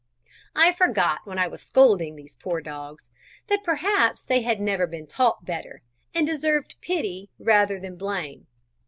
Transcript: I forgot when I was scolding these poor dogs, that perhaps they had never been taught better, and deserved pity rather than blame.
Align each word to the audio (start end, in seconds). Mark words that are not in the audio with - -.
I 0.55 0.73
forgot 0.73 1.19
when 1.27 1.37
I 1.37 1.45
was 1.45 1.61
scolding 1.61 2.15
these 2.15 2.33
poor 2.33 2.59
dogs, 2.59 3.11
that 3.49 3.63
perhaps 3.63 4.23
they 4.23 4.41
had 4.41 4.59
never 4.59 4.87
been 4.87 5.05
taught 5.05 5.45
better, 5.45 5.83
and 6.11 6.25
deserved 6.25 6.73
pity 6.81 7.29
rather 7.37 7.79
than 7.79 7.97
blame. 7.97 8.47